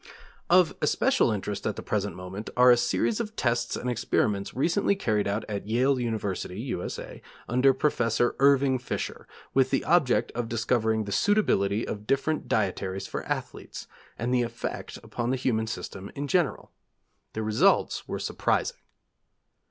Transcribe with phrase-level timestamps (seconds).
[0.49, 4.95] Of especial interest at the present moment are a series of tests and experiments recently
[4.95, 11.03] carried out at Yale University, U.S.A., under Professor Irving Fisher, with the object of discovering
[11.03, 13.85] the suitability of different dietaries for athletes,
[14.17, 16.71] and the effect upon the human system in general.
[17.33, 18.79] The results were surprising.